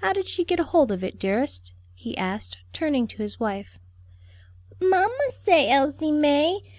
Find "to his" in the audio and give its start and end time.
3.08-3.38